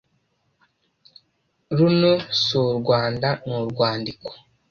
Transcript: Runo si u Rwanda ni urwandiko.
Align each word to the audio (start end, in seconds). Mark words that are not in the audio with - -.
Runo 1.77 2.13
si 2.41 2.55
u 2.67 2.69
Rwanda 2.79 3.29
ni 3.45 3.53
urwandiko. 3.63 4.29